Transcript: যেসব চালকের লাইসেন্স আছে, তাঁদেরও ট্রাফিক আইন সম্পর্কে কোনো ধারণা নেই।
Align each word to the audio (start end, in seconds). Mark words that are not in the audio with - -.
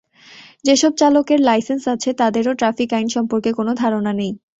যেসব 0.65 0.91
চালকের 0.97 1.39
লাইসেন্স 1.41 1.83
আছে, 1.87 2.09
তাঁদেরও 2.13 2.53
ট্রাফিক 2.59 2.89
আইন 2.93 3.07
সম্পর্কে 3.15 3.49
কোনো 3.53 3.71
ধারণা 3.81 4.11
নেই। 4.13 4.31